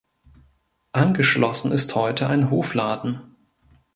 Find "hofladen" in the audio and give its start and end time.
2.49-3.21